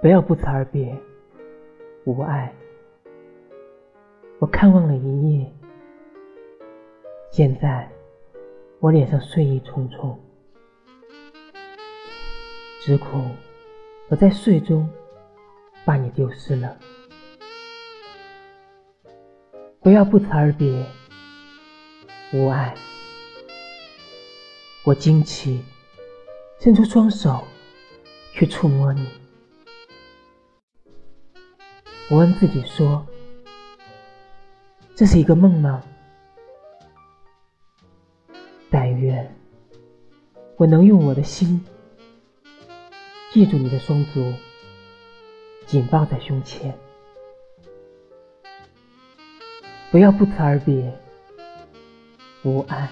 [0.00, 0.96] 不要不辞而别，
[2.04, 2.54] 无爱。
[4.38, 5.52] 我看望了一夜，
[7.32, 7.90] 现在
[8.78, 10.16] 我脸上睡意重重，
[12.80, 13.34] 只恐
[14.08, 14.88] 我在睡中
[15.84, 16.78] 把你丢失了。
[19.80, 20.86] 不要不辞而别，
[22.32, 22.72] 无爱。
[24.84, 25.64] 我惊奇，
[26.60, 27.42] 伸出双手
[28.32, 29.08] 去触摸你。
[32.10, 33.06] 我问自己说
[34.96, 35.82] ：“这是一个梦吗？”
[38.70, 39.34] 但愿
[40.56, 41.64] 我能用我的心
[43.30, 44.32] 记住你的双足，
[45.66, 46.76] 紧抱在胸前。
[49.90, 50.92] 不要不辞而别，
[52.42, 52.88] 无爱。